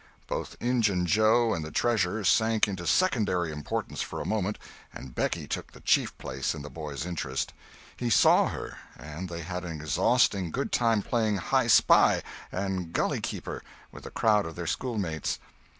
Both 0.25 0.57
Injun 0.59 1.05
Joe 1.05 1.53
and 1.53 1.63
the 1.63 1.69
treasure 1.69 2.23
sunk 2.23 2.67
into 2.67 2.87
secondary 2.87 3.51
importance 3.51 4.01
for 4.01 4.19
a 4.19 4.25
moment, 4.25 4.57
and 4.91 5.13
Becky 5.13 5.45
took 5.47 5.73
the 5.73 5.79
chief 5.79 6.17
place 6.17 6.55
in 6.55 6.63
the 6.63 6.71
boy's 6.71 7.05
interest. 7.05 7.53
He 7.97 8.09
saw 8.09 8.47
her 8.47 8.79
and 8.97 9.29
they 9.29 9.41
had 9.41 9.63
an 9.63 9.79
exhausting 9.79 10.49
good 10.49 10.71
time 10.71 11.03
playing 11.03 11.37
"hispy" 11.37 12.23
and 12.51 12.91
"gully 12.93 13.21
keeper" 13.21 13.61
with 13.91 14.07
a 14.07 14.09
crowd 14.09 14.47
of 14.47 14.55
their 14.55 14.65
schoolmates. 14.65 15.37